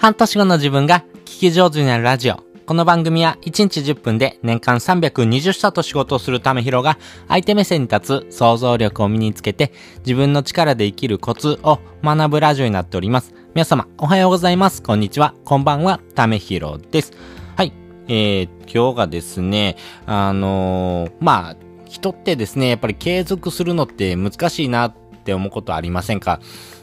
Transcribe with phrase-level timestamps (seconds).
[0.00, 2.42] 半年後の自分が聞き上手になるラジオ。
[2.64, 6.96] この番組は1日10分で年間320社と仕事をするためひろが
[7.28, 13.34] 相手目線に立つ想像力を身につけて自分の力で生きるコツを学ぶラジオになっております。
[13.54, 14.82] 皆様おはようございます。
[14.82, 15.34] こんにちは。
[15.44, 16.00] こんばんは。
[16.14, 17.12] ためひろです。
[17.54, 17.74] はい。
[18.08, 19.76] えー、今日がですね、
[20.06, 24.94] あのー、まあ、人ってですね、やっぱり継続するのって難しいなっ
[25.24, 26.40] て思うことありませんか？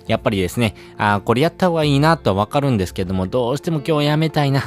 [0.08, 4.64] やっぱりですね、あこれやった方がいいなとはわかるんですけども、どうしても今日やめたいな。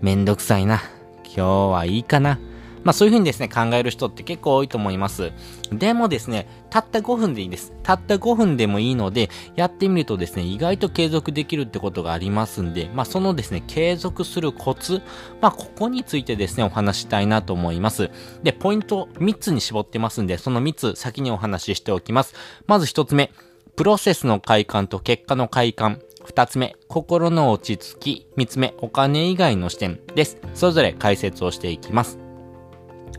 [0.00, 0.82] めんどくさいな。
[1.24, 2.38] 今日はいいかな。
[2.84, 5.32] まあそういう風にですね、考える人って結構多いと思います。
[5.72, 7.72] でもですね、たった5分でいいです。
[7.82, 15.00] たった5分でもいいので、やってみるとですね、意外と継続できるってことがありますんで、まあそのですね、継続するコツ、
[15.40, 18.10] まあここについてですね、お話したいなと思います。
[18.42, 22.34] で、ポイント3つに絞ってますんで、その3つ先にお話ししておきます。
[22.66, 23.30] まず1つ目。
[23.76, 26.00] プロセスの快感と結果の快感。
[26.24, 28.26] 二つ目、心の落ち着き。
[28.36, 30.38] 三つ目、お金以外の視点です。
[30.54, 32.20] それぞれ解説をしていきます。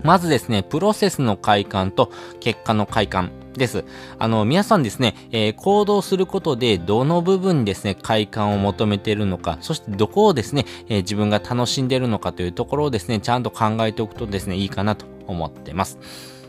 [0.01, 3.83] まずですね、プロセスの快感と結果の快感です。
[4.17, 15.99] あの、皆さんですね、えー、行動することでどの部分にですね、快感を求めているのか、そしてどこをですね、えー、自分が楽しんでいるのかというところをですね、ちゃんと考えておくとですね、いいかなと思ってます。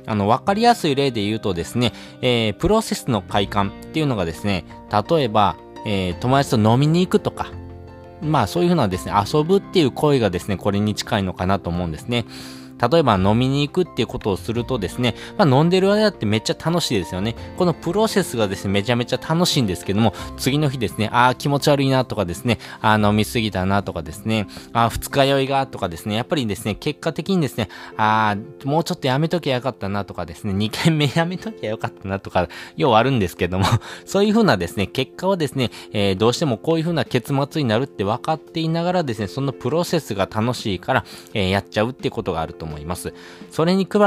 [0.06, 4.64] あの、わかりやすい例で言うとですね、えー、プロセスの快感っていうのがですね、
[5.08, 7.50] 例えば、えー、友達と飲みに行くとか、
[8.22, 12.24] まあそういうふうなですね、遊ぶっていう行為がですね、これに近いのかなと思うんですね。
[12.90, 17.34] 例えば飲みに行くっていうことをするとですね、まあ、飲んでる間ってめっちゃ楽しいですよね。
[17.56, 33.64] このプロセスがですね、めちゃめちゃ楽しいんですけども、次の日ですね、ああ、気持ち悪いなとかですね、あ飲みすぎたなとかですね、あ二日酔いがとかですね、やっぱりですね、結果的にですね、ああ、もうちょっとやめときゃよかったなとかですね、2回目やめときゃよかったなとか、ようあるんですけども、
[34.04, 43.14] そういう風なですね、結果はですね、えー、どうしてもこういう風な結末になるって分かっていながらですね、そのプロセスが楽しいから、えー、やっちゃうってことがあると思います。
[43.50, 43.98] それに比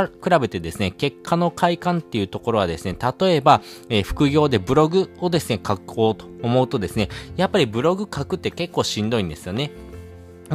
[0.42, 9.72] べてですね、結果の快感っていうところはですね、例えば、えー、副業でブログをですね、書こうと思うとですね、やっぱりブログ書くって結構しんどいんですよね。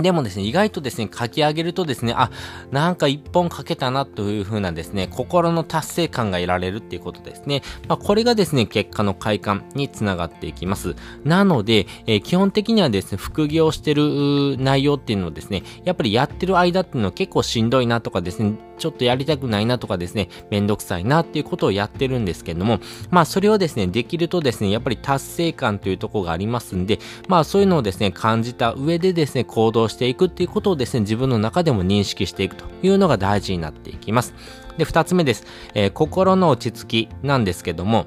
[0.02, 2.30] でもですね、意外とですね、書き上げるとですね、あ、
[2.72, 7.62] なんか一本書けたなという風なですね、心の達成感が得られるっていうことですね。
[7.88, 10.96] まあ、これがですね、結果の快感につながっていきます。
[11.24, 22.80] なので、えー、基本的にはですね、副業してる内容っていうのをですね、やっぱりやってる間っていうのは結構しんどいなとかですね、ちょっとやりたくないなとかですね、めんどくさいなっていうことをやってるんですけども、
[23.10, 26.98] まあそれをですね、できるとですね、やっぱり達成感というとこがありますんで、
[27.28, 34.34] まあそういうのをですね、感じた上でですね、行動していくっていうことをですね、自分の中でも認識していくというのが大事になっていきます。
[34.78, 35.44] で、二つ目です。
[35.74, 38.06] えー、心の落ち着きなんですけども、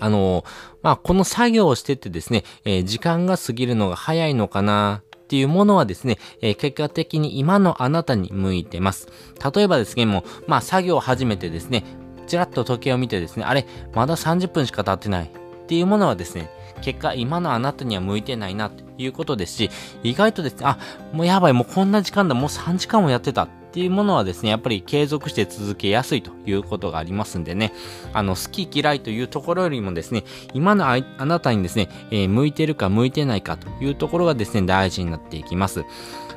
[0.00, 0.44] あのー、
[0.82, 9.08] まあ、この作業をしててですね、えー、時間が過ぎるのが早いのかなっていうものはですね、え、結果的に今のあなたに向いてます。
[9.54, 11.84] 例えばですね、もう、まあ、作業を始めてですね、
[12.26, 16.50] ちらっと時計を見てですね、あれ、まだ30分しか経ってないっていうものはですね、
[16.82, 19.70] 結果今のあなたには向いてないなっていうことですし、
[20.02, 20.78] 意外とですね、あ、
[21.12, 27.72] もうやばい、もうこんな時間だ、もう3時間もやってたっていうものはですね、やっぱり継続して続けやすいということがありますんでね、
[28.12, 35.84] あの、好き嫌いというところよりもですね、今のあなたにですね、えー、向いてるか向いてないかというところがですね、大事になっていきます。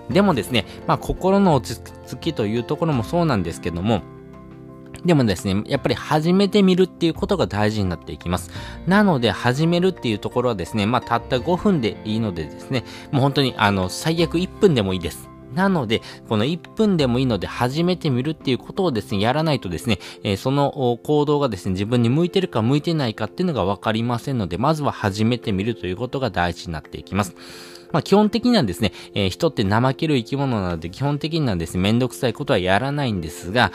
[0.10, 4.02] でもですね、まあ、心の落ち着きというところもそうなんですけども、
[5.06, 8.50] でもですね、やっぱり始めてみるっていうことが大事になっていきます。
[8.88, 15.30] なので、始めるっていうところはですね、まあ、たった5分でいいのでですね、もう本当に、あの、最悪1分でもいいです。
[15.54, 27.36] なので、この1分でもいいので始めてみるっていうことをですね、やらないとですね、えー、その行動がですね、自分に向いてるか向いてないかっていうのがわかりませんので、まずは始めてみるということが大事になっていきます。
[27.96, 33.72] まあ、基本的にはですね、えー、人って怠ける生き物なので、基本的にはですね、めんどくさいことはやらないんですが、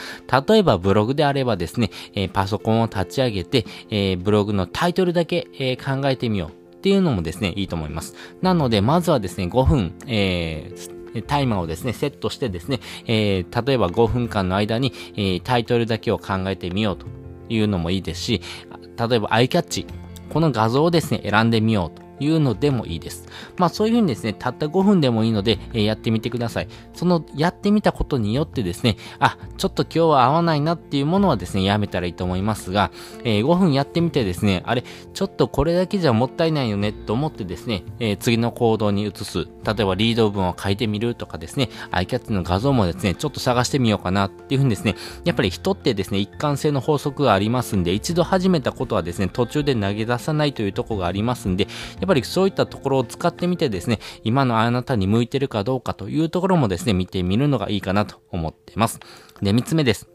[0.47, 8.15] 例えばブログであればですね、えー、パソコンを立ち上げて、え、ブログのタイトルだけ、え考えてみようっていうのもですね、いいと思います。
[8.43, 10.71] なので、まずはですね、5分、え
[11.27, 17.07] タイマーをですね、セットしてですね、えー、例えば5分間の間に、えー、タイトルだけを考えてみようと
[17.49, 18.43] いうのもいいですし、
[18.99, 19.87] 例えばアイキャッチ、
[20.29, 23.27] この画像をですね、選んでみようというのでもいいです。
[23.57, 26.69] まあそういうふうにですね、たった5分でもいいので、えー、やってみてください。
[26.95, 32.91] そのやってみたことによってですね、あ、ちょっと今日は合わないなっていうものはですね、やめたらいいと思いますが、
[33.25, 34.85] えー、5分やってみてですね、あれ、
[35.15, 39.47] ちょっとこれだけじゃもったいないよねと思ってですね、えー、次の行動に移す。
[39.65, 51.71] 例えばリード文を書いてみるとかですね、アイキャッチの画像もですね、ちょっと探してみようかなっていうふうにですね、やっぱり人ってですね、一貫性の法則がありますんで、一度始めたことはですね、途中で投げ出さないというとこがありますんで、や
[52.05, 58.99] っぱぱりそういったところを使ってみてですね、今のあなたに向いてるかどうかというところもですね、見てみるのがいいかなと思っています。
[59.41, 60.09] で、三つ目です。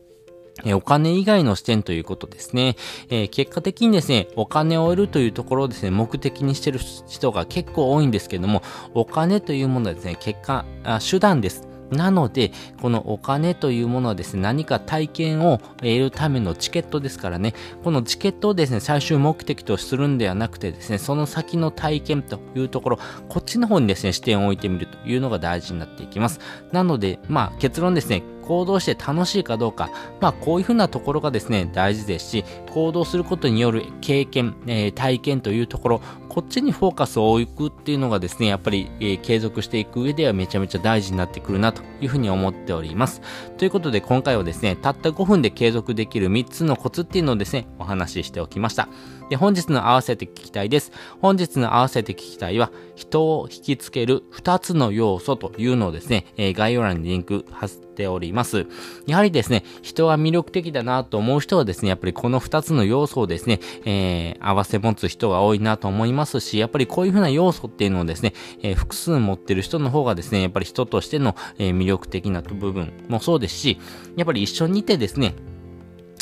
[0.63, 2.75] えお金以外の視点ということですね。
[3.09, 8.62] えー、結果的にですね、お金を得るというところをですね、目的にしてる人が結構多いんですけども、
[8.94, 11.75] お金というものはですね、結果、あ手段です。
[11.95, 12.51] なので、
[12.81, 17.53] このお金というものはですね、何か体験を得るためのチケットですからね、
[17.83, 23.00] このチケットをですね、最終目的とするんではなくてですね、その先の体験というところ、
[23.30, 26.39] こっちの方にですね、視点を置いてみるというのが大事になっていきます。
[26.71, 29.89] なので、まあ結論ですね、行動して楽しいかどうか、
[30.19, 43.21] まあこういうふうなところがですね、大事ですし、行動することによる経験、えー、体験というところ、こっちにフォーカスを置くっていうのがですね、やっぱり、えー、継続していく上ではめちゃめちゃ大事になってくるなというふうに思っております。
[43.57, 48.88] ということで今回はですね、たった5分で継続できる3つのコツっていうのをですね、お話ししておきました。
[49.30, 50.92] で、本日の合わせて聞きたいです。
[51.22, 58.68] 本日の合わせて聞きたいは、人を引きつける2つの要素というのをですね、えー、概要欄にリンク貼っております。
[59.07, 73.80] やはりですね、人は魅力的だなと思う人はですね、やっぱりこの2つの要素をですね、えー、合わせ持つ人が多いなと思いますし、やっぱりこういうふうな要素っていうのをですね、えー、複数持ってる人の方がですね、やっぱり人としての、えー、魅力的な部分もそうですし、
[74.18, 75.33] やっぱり一緒にいてですね、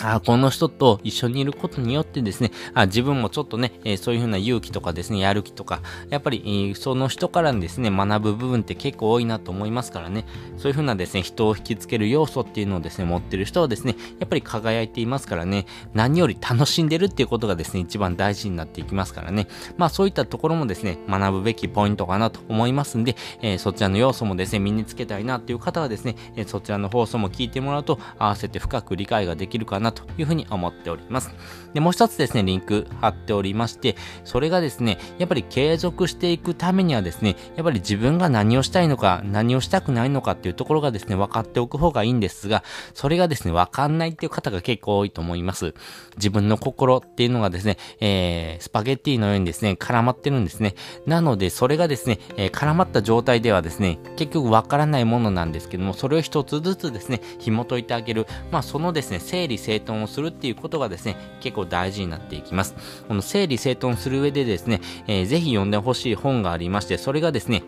[0.02, 10.26] あこの人と一緒にいることによってですね、あ自分もちょっとね、えー、そういうふうな勇気とかですね、やる気とか、やっぱり、えー、その人からですね、学ぶ部分って結構多いなと思いますからね、
[10.58, 19.48] そういうふうなですね、人を引きつける要素っていうのをですね、持ってる人はですね、やっぱり輝いていますからね、何より楽しんでるっていうことがですね、一番大事になっていきますからね、
[19.78, 31.32] まあそういったところもですね、学ぶべきポイントかなと思いますんで、えー、そちらの要素もですね、身につけたいなっていう方はですね、えそちらの放送も聞いてもらうと、合わせて深く理解ができるかななというふうに思っております。
[31.74, 42.64] で、もう一つですね、リンク貼っておりまして、それがですね、やっぱり継続していくためにはですね、やっぱり自分が何をしたいのか、何をしたくないのかっていうところがですね、分かっておく方がいいんですが、
[42.94, 45.74] それがですね、分かんないっていう方が結構多いと思います。
[46.18, 50.76] 自分の心っていうのがですね、えー、スパゲッティのようにですね、絡まってるんですね。
[51.06, 58.28] なので、それがですね、えー、絡まった状態ではですね、結局分からないものなんですけども、それを一つずつですね、紐解いてあげる。
[58.52, 62.76] まあ、そのですね、整理整整頓をするっていうことがですね、結構大事になっていきます。
[63.08, 67.64] この整理整頓する上でですね、えー、ぜひ読んでほしい本がありまして、それがですね、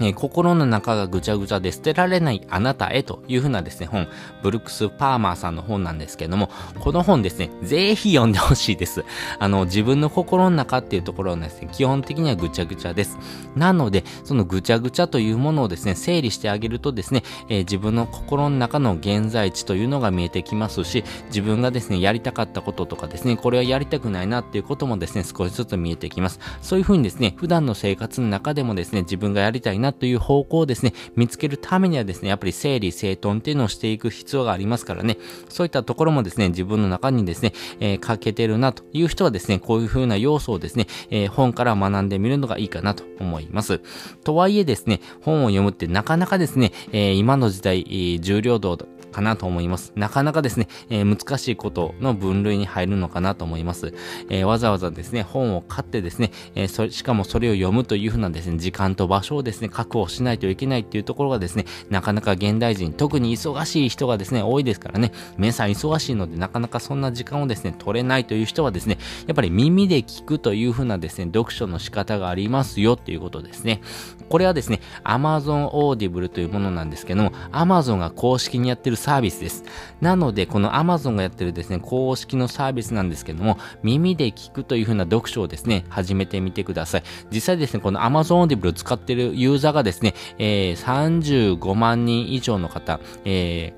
[0.00, 4.08] え心の中がぐちゃぐちゃで捨てられないあなたへというふうなですね、本、
[4.42, 6.50] ブルックス・パーマーさんの本なんですけども、
[6.80, 9.04] この本ですね、ぜひ読んでほしいです。
[9.38, 13.18] あの、自分の心の中っていうところはですね、基本的にはぐちゃぐちゃです。
[13.56, 26.40] なので、そのぐちゃぐちゃというものをですね、整理してあげるとですね、えー、自分の心の中の現在地というのが見えてきますし、自分がですね、やりたかったこととかですね、これはやりたくないなっていうこともですね、少しずつ見えてきます。
[26.62, 35.18] そういうふうにですね、普段の生活の中でもですね、自分がやりたいなという方向をですね、見つけるためにはですね、やっぱり整理整頓っていうのをしていく必要がありますからね、
[35.48, 43.80] そういったところもですね、自分の中にですね、えー、欠けてるなという人はですね、こういう風な要素をですね、えー、本から学んでみるのがいいかなと思います。
[44.24, 48.76] とはいえですね、本を読むってなかなかですね、えー、今の時代、重量度
[49.10, 49.92] かなと思います。
[49.96, 53.92] なかなかですね、えー、難しいことの分類に入るのかなと思います。
[54.28, 73.80] えー、わざわざですね、本を買ってですね、えー、しかもそれを読むというふうなですね、時間と場所をですね、確保しないといけないっていうところがですね、なかなか現代人、特に忙しい人がですね、多いですからね、皆さん忙しいので、なかなかそんな時間をですね、取れないという人はですね、やっぱり耳で聞くというふうなですね、読書の仕方がありますよっていうことですね。
[74.28, 79.64] これはですね、Amazon Audible というものなんですけども、Amazon が公式にやってるサービスです。
[80.00, 87.02] なので、この Amazon がやってるですね、公式のサービスなんですけども、耳で聞くという風な読書をですね、始めてみてください。
[87.32, 93.72] 実際ですね、この Amazon Audible を使ってるユーザーがですね、えー、35万人以上の方、え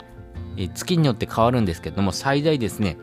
[0.57, 2.97] ー、月によって変わるんですけども、最大ですね、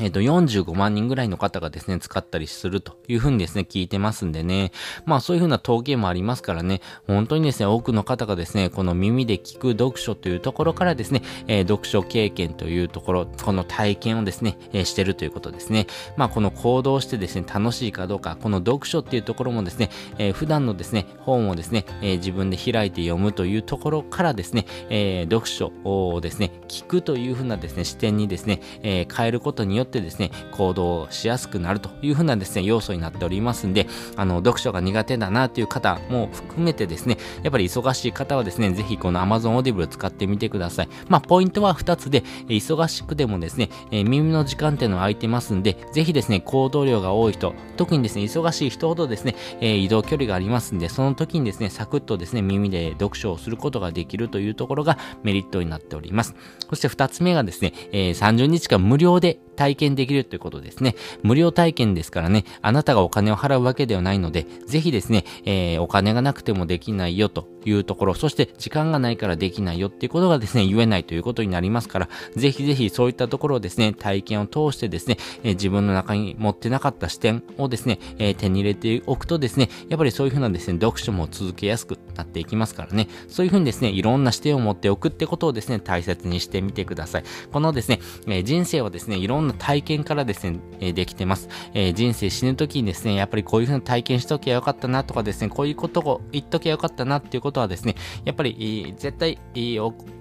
[0.00, 4.72] えっ、ー、と、45万人ぐらいの方がですね、使ったりするというふうにですね、聞いてますんでね。
[5.04, 15.86] まあそういうふうな統計もありますからね、本当にですね、多くの方がですね、この耳で聞く読書というところからですね、えー、読書経験というところ、この体験をですね、えー、してるということですね。
[16.16, 40.88] まあこの行動してですね、楽しいかどうか、この読書っていうところもですね、えー、普段のですね、本をですね、え、自分で開いて読むというところからですね、え、読書をですね、聞くというふうなですね、視点にですね、え、変えることによってってですね、行動しやすくなるというふうなですね、要素になっておりますんで、あの、読書が苦手だなという方も含めてですね、やっぱり忙しい方はですね、ぜひこの Amazon Audible 使ってみてください。
[41.08, 56.34] まあ、ポイントは2つで、忙しくでもですね、え耳の時間っていうのは空いてますんで、ぜひですね、行動量が多い人、特にですね、忙しい人ほどですね、え移動距離がありますんで、その時にですね、サクッとですね、耳で読書をすることができるというところがメリットになっております。
[56.68, 60.94] そして2つ目がですね、え、30日間無料で体験できるということですね。
[61.24, 87.24] 無料体験ですからね、あなたがお金を払うわけではないので、ぜひですね、えー、お金がなくてもできないよというところ、そして時間がないからできないよっていうことがですね、言えないということになりますから、ぜひぜひそういったところをですね、体験を通してですね、えー、自分の中に持ってなかった視点をですね、えー、手に入れておくとですね、やっぱりそういうふうなですね、読書も続けやすくなっていきますからね、そういうふうにですね、いろんな視点を持っておくってことをですね、大切にしてみてください。
[87.52, 91.48] このですね、え人生はですね、いろんな体験からですね、えできてます。
[91.74, 99.38] え人生死ぬ時にですね、やっぱりこういうふうな体験しときゃよかったなとかですね、こういうことを言っときゃよかったなっていうことはですね、やっぱり、絶対、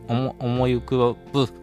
[0.07, 1.19] 思い浮か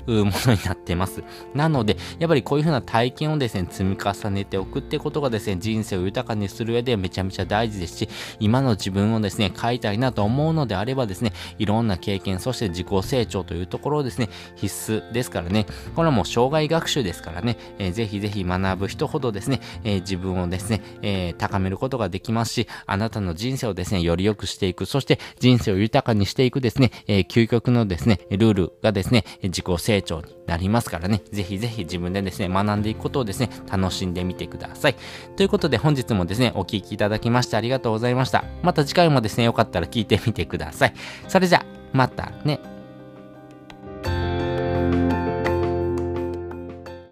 [0.07, 1.23] ぶものになってます。
[1.55, 8.09] なので、やっぱりこういうふうな体験をですね、積み重ねておくってことがですね、人生を豊かにする上でめちゃめちゃ大事ですし、
[8.41, 34.97] 今の自分をですね、変えたいなと思うのであればですね、いろんな経験、そして自己成長というところをですね、必須ですからね、これはもう障害学習ですからね、えー、ぜひぜひ学ぶ人ほどですね、えー、自分をですね、えー、高めることができますし、あなたの人生をですね、より良くしていく、そして人生を豊かにしていくですね、え究極のですね、ルールがですね、自己成長になりますからね、ぜひぜひ自分でですね、学んでいくことをですね、楽しんでみてください。
[35.37, 38.45] ということで本日もですね、お聴きいただきましてありがとうございました。
[38.63, 40.95] また次回もですね、よかったら聞いてみてください。
[41.29, 42.74] それじゃ、またね。